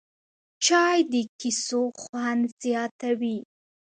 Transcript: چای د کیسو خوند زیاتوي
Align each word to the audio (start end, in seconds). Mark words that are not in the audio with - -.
چای 0.65 0.97
د 1.11 1.13
کیسو 1.39 1.81
خوند 2.01 2.43
زیاتوي 2.61 3.37